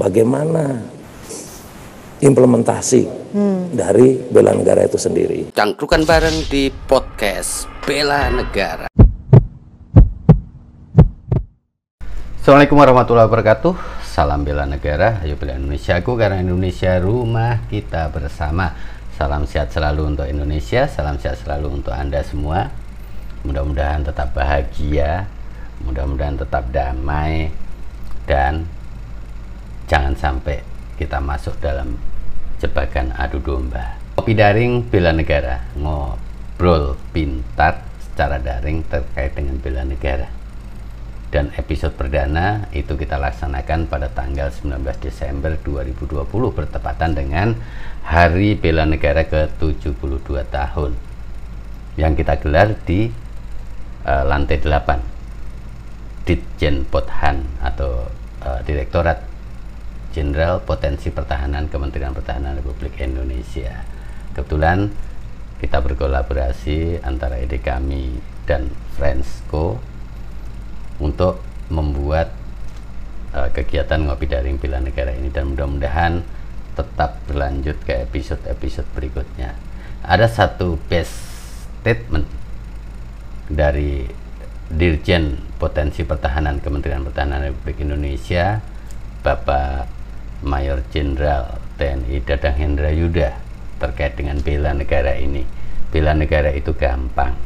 [0.00, 0.80] bagaimana
[2.24, 3.04] implementasi
[3.36, 3.76] hmm.
[3.76, 5.52] dari bela negara itu sendiri.
[5.52, 8.88] Cangkrukan bareng di podcast Bela Negara.
[12.40, 13.72] Assalamualaikum warahmatullahi wabarakatuh.
[14.10, 18.72] Salam bela negara, ayo bela Indonesia aku karena Indonesia rumah kita bersama.
[19.14, 22.72] Salam sehat selalu untuk Indonesia, salam sehat selalu untuk Anda semua.
[23.44, 25.28] Mudah-mudahan tetap bahagia,
[25.84, 27.52] mudah-mudahan tetap damai
[28.24, 28.64] dan
[29.90, 30.62] jangan sampai
[30.94, 31.98] kita masuk dalam
[32.62, 33.98] jebakan adu domba.
[34.14, 40.30] Kopi daring bela negara, ngobrol pintar secara daring terkait dengan bela negara.
[41.30, 47.54] Dan episode perdana itu kita laksanakan pada tanggal 19 Desember 2020 bertepatan dengan
[48.02, 50.98] Hari Bela Negara ke-72 tahun
[51.94, 53.14] yang kita gelar di
[54.02, 58.10] uh, lantai 8 Ditjen Pothan atau
[58.42, 59.29] uh, Direktorat
[60.10, 63.86] Jenderal Potensi Pertahanan Kementerian Pertahanan Republik Indonesia.
[64.34, 64.90] Kebetulan
[65.62, 69.78] kita berkolaborasi antara ide kami dan Friendsco
[70.98, 71.38] untuk
[71.70, 72.34] membuat
[73.36, 76.26] uh, kegiatan ngopi daring pilihan negara ini dan mudah-mudahan
[76.74, 79.54] tetap berlanjut ke episode-episode berikutnya.
[80.02, 81.12] Ada satu best
[81.80, 82.24] statement
[83.50, 84.08] dari
[84.70, 88.62] Dirjen Potensi Pertahanan Kementerian Pertahanan Republik Indonesia
[89.20, 89.99] Bapak
[90.40, 93.36] Mayor Jenderal TNI Dadang Hendra Yuda
[93.80, 95.44] terkait dengan bela negara ini.
[95.92, 97.36] Bela negara itu gampang.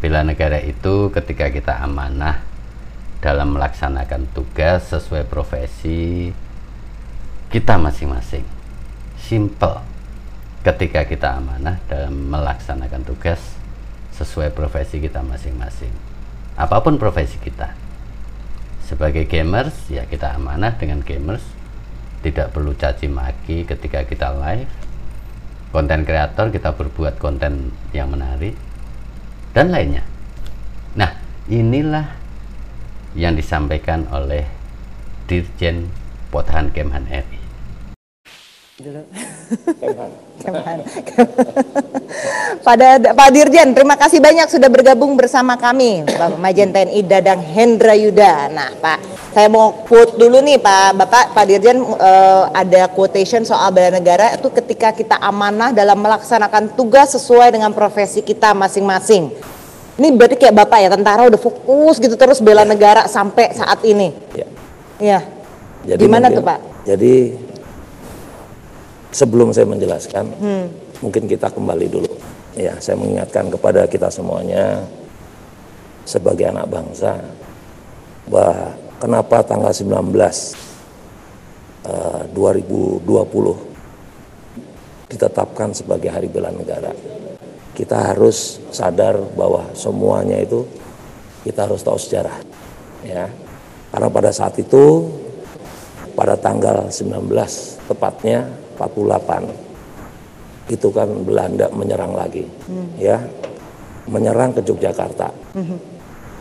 [0.00, 2.40] Bela negara itu ketika kita amanah
[3.20, 6.30] dalam melaksanakan tugas sesuai profesi
[7.48, 8.44] kita masing-masing.
[9.16, 9.80] Simple.
[10.60, 13.40] Ketika kita amanah dalam melaksanakan tugas
[14.12, 15.92] sesuai profesi kita masing-masing.
[16.56, 17.76] Apa pun profesi kita.
[18.86, 21.55] Sebagai gamers, ya kita amanah dengan gamers
[22.26, 24.66] tidak perlu caci maki ketika kita live
[25.70, 28.58] konten kreator kita berbuat konten yang menarik
[29.54, 30.02] dan lainnya
[30.98, 31.14] nah
[31.46, 32.10] inilah
[33.14, 34.42] yang disampaikan oleh
[35.30, 35.86] Dirjen
[36.34, 37.46] Pothan Kemhan RI
[38.76, 39.02] dulu.
[40.44, 40.78] Kemhan.
[42.60, 47.96] Pada Pak Dirjen, terima kasih banyak sudah bergabung bersama kami, Bapak Majen TNI Dadang Hendra
[47.96, 48.52] Yuda.
[48.52, 50.96] Nah, Pak, saya mau quote dulu nih, Pak.
[50.96, 56.72] Bapak, Pak Dirjen uh, ada quotation soal bela negara itu ketika kita amanah dalam melaksanakan
[56.72, 59.28] tugas sesuai dengan profesi kita masing-masing.
[60.00, 64.16] Ini berarti kayak Bapak ya, tentara udah fokus gitu terus bela negara sampai saat ini.
[64.32, 64.48] Iya.
[65.04, 65.20] Ya.
[65.84, 66.58] Jadi Gimana mungkin, tuh, Pak?
[66.88, 67.14] Jadi
[69.12, 70.64] sebelum saya menjelaskan, hmm.
[71.04, 72.12] mungkin kita kembali dulu.
[72.56, 74.80] Ya, saya mengingatkan kepada kita semuanya
[76.08, 77.20] sebagai anak bangsa
[78.32, 79.92] bahwa kenapa tanggal 19
[81.86, 83.06] uh, 2020
[85.06, 86.90] ditetapkan sebagai Hari Bela Negara.
[87.76, 90.64] Kita harus sadar bahwa semuanya itu
[91.44, 92.40] kita harus tahu sejarah.
[93.04, 93.28] Ya.
[93.92, 95.06] Karena pada saat itu
[96.16, 97.28] pada tanggal 19
[97.92, 98.48] tepatnya
[98.80, 102.98] 48 itu kan Belanda menyerang lagi hmm.
[102.98, 103.20] ya
[104.10, 105.78] menyerang ke Yogyakarta hmm.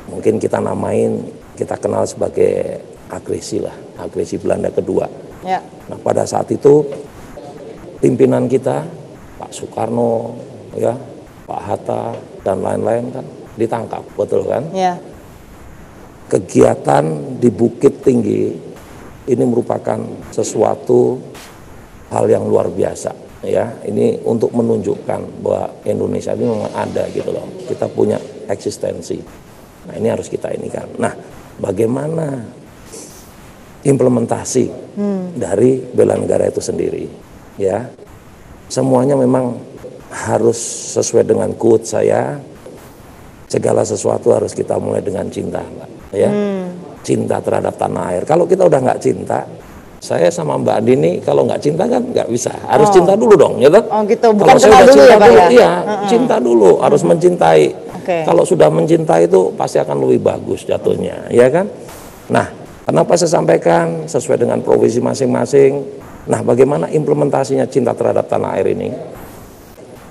[0.09, 1.21] mungkin kita namain
[1.55, 5.07] kita kenal sebagai agresi lah agresi Belanda kedua.
[5.45, 5.61] Ya.
[5.85, 6.81] nah pada saat itu
[8.01, 8.81] pimpinan kita
[9.37, 10.33] Pak Soekarno
[10.73, 10.97] ya
[11.45, 14.65] Pak Hatta dan lain-lain kan ditangkap betul kan?
[14.73, 14.97] Ya.
[16.25, 18.49] kegiatan di Bukit Tinggi
[19.29, 20.01] ini merupakan
[20.33, 21.21] sesuatu
[22.09, 23.13] hal yang luar biasa
[23.45, 23.69] ya.
[23.85, 27.45] Ini untuk menunjukkan bahwa Indonesia ini memang ada gitu loh.
[27.69, 28.17] Kita punya
[28.49, 29.21] eksistensi
[29.85, 31.13] nah ini harus kita ini kan nah
[31.61, 32.43] bagaimana
[33.85, 34.65] implementasi
[34.97, 35.37] hmm.
[35.37, 37.05] dari bela negara itu sendiri
[37.61, 37.85] ya
[38.67, 39.55] semuanya memang
[40.09, 40.57] harus
[40.97, 42.41] sesuai dengan quote saya
[43.45, 45.61] segala sesuatu harus kita mulai dengan cinta
[46.09, 47.01] ya hmm.
[47.05, 49.45] cinta terhadap tanah air kalau kita udah nggak cinta
[50.05, 52.93] saya sama Mbak Dini kalau nggak cinta kan nggak bisa harus oh.
[52.93, 55.47] cinta dulu dong ya oh gitu bukan kalau saya udah dulu cinta ya, dulu ya?
[55.49, 56.07] iya uh -uh.
[56.09, 57.11] cinta dulu harus uh -huh.
[57.15, 57.63] mencintai
[58.05, 58.21] okay.
[58.23, 61.65] kalau sudah mencintai itu pasti akan lebih bagus jatuhnya ya kan
[62.29, 62.47] nah
[62.85, 65.81] kenapa saya sampaikan sesuai dengan profesi masing-masing
[66.29, 68.93] nah bagaimana implementasinya cinta terhadap tanah air ini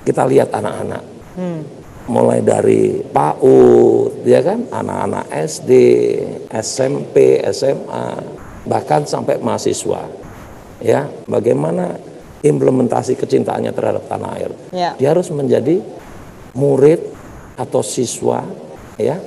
[0.03, 1.03] kita lihat anak-anak
[1.39, 1.61] hmm.
[2.11, 5.71] mulai dari PAUD ya kan anak-anak SD
[6.51, 10.09] SMP SMA bahkan sampai mahasiswa.
[10.85, 11.97] Ya, bagaimana
[12.45, 14.51] implementasi kecintaannya terhadap tanah air.
[14.69, 14.93] Ya.
[15.01, 15.81] Dia harus menjadi
[16.53, 17.01] murid
[17.55, 18.43] atau siswa
[18.99, 19.19] ya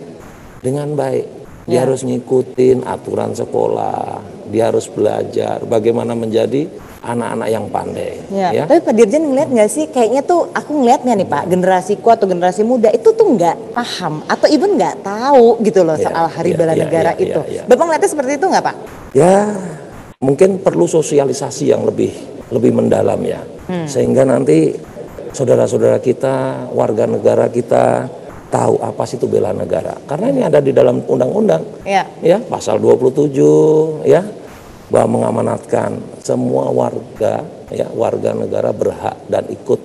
[0.61, 1.35] dengan baik.
[1.67, 6.63] dia harus ngikutin aturan sekolah, dia harus belajar bagaimana menjadi
[7.03, 8.23] anak-anak yang pandai.
[8.31, 8.49] Ya.
[8.55, 8.63] ya.
[8.67, 12.63] Tapi Pak Dirjen ngeliat nggak sih, kayaknya tuh aku ngeliatnya nih Pak, generasiku atau generasi
[12.63, 16.57] muda itu tuh nggak paham atau even nggak tahu gitu loh ya, soal Hari ya,
[16.57, 17.41] Bela ya, Negara ya, itu.
[17.51, 17.63] Ya, ya.
[17.67, 18.75] Bapak ngeliatnya seperti itu nggak Pak?
[19.11, 19.35] Ya,
[20.23, 22.11] mungkin perlu sosialisasi yang lebih
[22.47, 23.87] lebih mendalam ya, hmm.
[23.91, 24.71] sehingga nanti
[25.37, 28.09] saudara-saudara kita, warga negara kita
[28.49, 29.93] tahu apa sih itu bela negara.
[30.09, 31.85] Karena ini ada di dalam undang-undang.
[31.85, 32.09] Ya.
[32.25, 34.25] ya, pasal 27 ya
[34.89, 39.83] bahwa mengamanatkan semua warga ya warga negara berhak dan ikut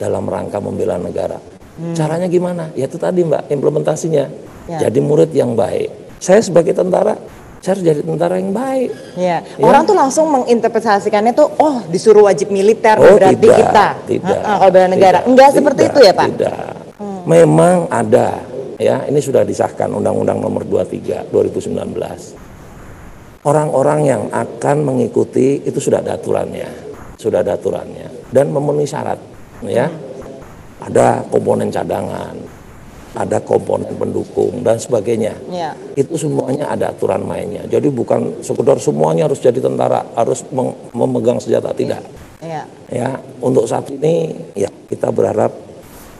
[0.00, 1.36] dalam rangka membela negara.
[1.76, 1.92] Hmm.
[1.92, 2.72] Caranya gimana?
[2.72, 4.24] Ya itu tadi Mbak implementasinya.
[4.66, 4.88] Ya.
[4.88, 6.16] Jadi murid yang baik.
[6.22, 7.18] Saya sebagai tentara
[7.66, 8.90] saya harus jadi tentara yang baik.
[9.18, 9.42] Ya.
[9.42, 9.66] ya.
[9.66, 13.86] Orang tuh langsung menginterpretasikannya tuh oh disuruh wajib militer oh, berarti tidak, kita.
[14.06, 14.38] Tidak.
[14.46, 15.18] kalau bela negara.
[15.18, 16.26] Tidak, Enggak tidak, seperti itu ya, Pak?
[16.30, 16.54] Tidak.
[17.02, 17.20] Hmm.
[17.26, 18.38] Memang ada
[18.78, 22.46] ya, ini sudah disahkan Undang-Undang Nomor 23 2019
[23.46, 26.66] orang-orang yang akan mengikuti itu sudah ada aturannya,
[27.18, 29.18] sudah ada aturannya dan memenuhi syarat,
[29.66, 29.90] ya.
[30.76, 32.36] Ada komponen cadangan,
[33.16, 35.32] ada komponen pendukung dan sebagainya.
[35.48, 35.72] Ya.
[35.96, 37.64] Itu semuanya ada aturan mainnya.
[37.64, 40.44] Jadi bukan sekedar semuanya harus jadi tentara, harus
[40.92, 42.04] memegang senjata tidak.
[42.44, 42.68] Ya.
[42.92, 45.50] ya, untuk saat ini ya kita berharap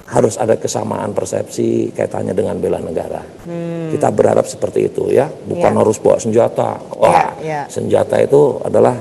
[0.07, 3.21] harus ada kesamaan persepsi kaitannya dengan bela negara.
[3.45, 3.93] Hmm.
[3.93, 5.79] Kita berharap seperti itu ya, bukan ya.
[5.79, 6.81] harus bawa senjata.
[6.97, 7.61] Wah, ya, ya.
[7.69, 8.97] senjata itu adalah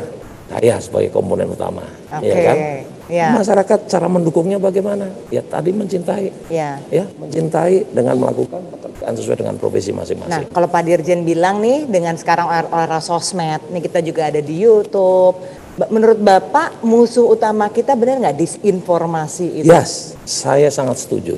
[0.46, 2.30] saya sebagai komponen utama, okay.
[2.30, 2.58] ya kan?
[3.06, 3.30] Ya.
[3.38, 5.14] Masyarakat cara mendukungnya bagaimana?
[5.30, 10.50] Ya tadi mencintai, ya, ya mencintai dengan melakukan pekerjaan sesuai dengan profesi masing-masing.
[10.50, 14.58] Nah, kalau Pak Dirjen bilang nih dengan sekarang era sosmed, nih kita juga ada di
[14.58, 15.38] YouTube,
[15.76, 19.68] Menurut Bapak musuh utama kita benar nggak disinformasi itu?
[19.68, 21.36] Yes, saya sangat setuju.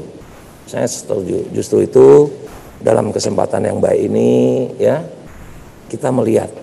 [0.70, 1.50] Saya setuju.
[1.50, 2.30] Justru itu
[2.78, 4.30] dalam kesempatan yang baik ini
[4.78, 5.02] ya
[5.90, 6.54] kita melihat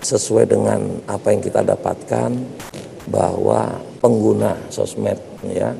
[0.00, 2.30] sesuai dengan apa yang kita dapatkan
[3.08, 5.76] bahwa pengguna sosmed ya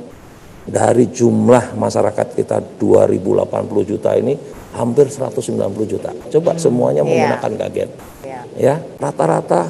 [0.69, 4.37] dari jumlah masyarakat kita 2080 juta ini
[4.77, 5.57] hampir 190
[5.89, 6.11] juta.
[6.31, 7.09] Coba semuanya iya.
[7.09, 7.61] menggunakan yeah.
[7.67, 7.91] gadget.
[8.23, 8.43] Yeah.
[8.61, 9.67] Ya, rata-rata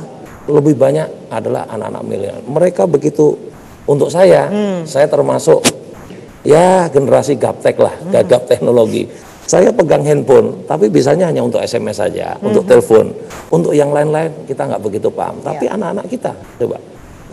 [0.51, 2.41] lebih banyak adalah anak-anak milenial.
[2.45, 3.39] Mereka begitu
[3.87, 4.85] untuk saya, hmm.
[4.85, 5.63] saya termasuk
[6.45, 8.13] ya generasi gaptek lah, hmm.
[8.13, 9.09] gagap teknologi.
[9.51, 12.47] Saya pegang handphone, tapi bisanya hanya untuk SMS saja, hmm.
[12.47, 13.11] untuk telepon.
[13.51, 15.43] Untuk yang lain-lain kita nggak begitu paham.
[15.43, 15.75] Tapi ya.
[15.75, 16.13] anak-anak ya.
[16.15, 16.33] kita,
[16.63, 16.79] coba,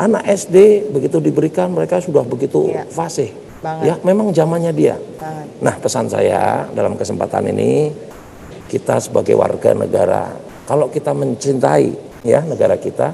[0.01, 2.83] anak SD begitu diberikan mereka sudah begitu ya.
[2.89, 3.29] fasih.
[3.61, 3.85] Banget.
[3.85, 4.95] Ya, memang zamannya dia.
[5.17, 5.45] Banget.
[5.61, 7.89] Nah, pesan saya dalam kesempatan ini
[8.69, 10.33] kita sebagai warga negara,
[10.65, 13.13] kalau kita mencintai ya negara kita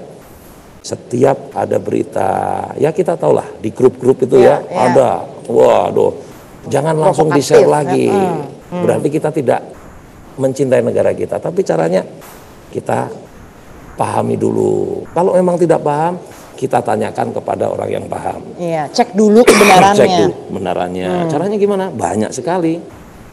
[0.83, 2.29] setiap ada berita
[2.75, 4.79] ya kita tahulah di grup-grup itu ya, ya, ya.
[4.91, 5.09] ada
[5.47, 6.11] waduh
[6.67, 8.83] jangan langsung di share lagi hmm.
[8.83, 9.63] berarti kita tidak
[10.35, 12.03] mencintai negara kita tapi caranya
[12.73, 13.13] kita
[13.93, 16.17] pahami dulu kalau memang tidak paham
[16.57, 21.29] kita tanyakan kepada orang yang paham iya cek dulu kebenarannya cek dulu kebenarannya hmm.
[21.29, 22.81] caranya gimana banyak sekali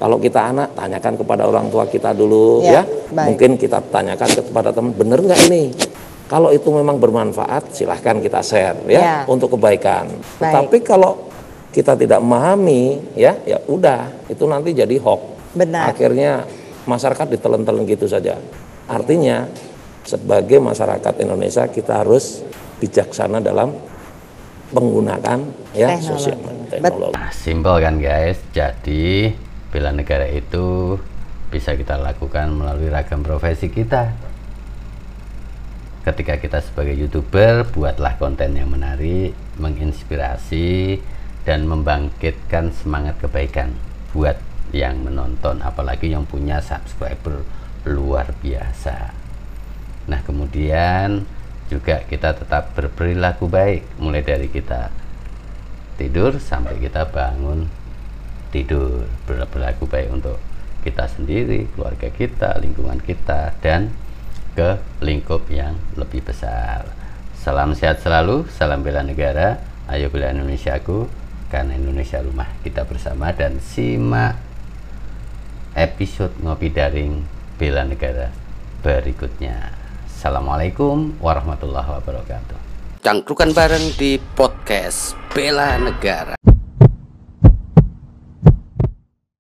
[0.00, 2.81] kalau kita anak, tanyakan kepada orang tua kita dulu ya.
[2.81, 2.82] ya.
[3.12, 5.76] Mungkin kita tanyakan kepada teman, benar nggak ini?
[6.25, 9.16] Kalau itu memang bermanfaat, silahkan kita share ya, ya.
[9.28, 10.08] untuk kebaikan.
[10.40, 10.54] Baik.
[10.56, 11.28] Tapi kalau
[11.69, 15.20] kita tidak memahami, ya, ya udah, itu nanti jadi hoax.
[15.52, 15.92] Benar.
[15.92, 16.48] Akhirnya
[16.88, 18.40] masyarakat ditelan-telan gitu saja.
[18.90, 19.46] Artinya
[20.02, 22.42] sebagai masyarakat Indonesia kita harus
[22.82, 23.70] bijaksana dalam
[24.75, 25.38] menggunakan
[25.70, 26.11] ya teknologi.
[26.11, 27.14] sosial teknologi.
[27.14, 28.42] Nah, simpel kan guys.
[28.50, 29.30] Jadi
[29.70, 30.99] bela negara itu
[31.50, 34.14] bisa kita lakukan melalui ragam profesi kita
[36.00, 40.97] ketika kita sebagai youtuber buatlah konten yang menarik menginspirasi
[41.44, 43.76] dan membangkitkan semangat kebaikan
[44.14, 44.38] buat
[44.73, 47.44] yang menonton apalagi yang punya subscriber
[47.87, 49.12] luar biasa.
[50.10, 51.25] Nah kemudian
[51.70, 53.87] juga kita tetap berperilaku baik.
[54.02, 54.90] Mulai dari kita
[56.00, 57.70] tidur sampai kita bangun
[58.50, 59.06] tidur.
[59.25, 60.38] Berlaku baik untuk
[60.80, 63.92] kita sendiri, keluarga kita, lingkungan kita, dan
[64.56, 66.88] ke lingkup yang lebih besar.
[67.37, 71.08] Salam sehat selalu, salam bela negara, ayo bela Indonesiaku,
[71.52, 73.32] karena Indonesia rumah kita bersama.
[73.37, 74.37] Dan simak
[75.76, 78.33] episode ngopi daring bela negara
[78.81, 79.76] berikutnya.
[80.09, 82.57] Assalamualaikum warahmatullahi wabarakatuh.
[83.05, 86.39] Cangkrukan bareng di podcast Bela Negara.